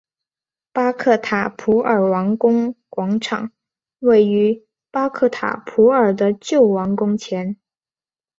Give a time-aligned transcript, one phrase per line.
[0.73, 3.51] 巴克塔普尔王宫广场
[3.99, 7.55] 位于巴克塔普尔的旧王宫前。